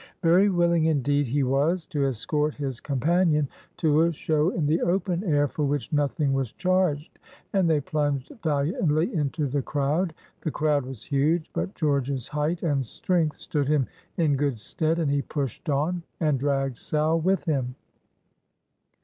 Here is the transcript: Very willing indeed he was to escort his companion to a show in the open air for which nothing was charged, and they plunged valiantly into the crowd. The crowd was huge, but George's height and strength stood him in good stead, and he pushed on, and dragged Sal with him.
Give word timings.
Very 0.23 0.49
willing 0.49 0.85
indeed 0.85 1.27
he 1.27 1.43
was 1.43 1.85
to 1.85 2.07
escort 2.07 2.55
his 2.55 2.79
companion 2.79 3.47
to 3.77 4.01
a 4.01 4.11
show 4.11 4.49
in 4.49 4.65
the 4.65 4.81
open 4.81 5.23
air 5.23 5.47
for 5.47 5.63
which 5.63 5.93
nothing 5.93 6.33
was 6.33 6.53
charged, 6.53 7.19
and 7.53 7.69
they 7.69 7.81
plunged 7.81 8.31
valiantly 8.43 9.13
into 9.13 9.45
the 9.45 9.61
crowd. 9.61 10.15
The 10.41 10.49
crowd 10.49 10.87
was 10.87 11.03
huge, 11.03 11.51
but 11.53 11.75
George's 11.75 12.29
height 12.29 12.63
and 12.63 12.83
strength 12.83 13.37
stood 13.37 13.67
him 13.67 13.85
in 14.17 14.37
good 14.37 14.57
stead, 14.57 14.97
and 14.97 15.11
he 15.11 15.21
pushed 15.21 15.69
on, 15.69 16.01
and 16.19 16.39
dragged 16.39 16.79
Sal 16.79 17.19
with 17.19 17.43
him. 17.43 17.75